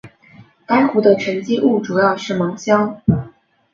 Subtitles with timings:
[0.65, 3.03] 该湖的沉积物主要是芒硝。